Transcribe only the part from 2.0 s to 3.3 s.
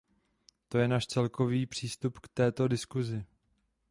k této diskusi.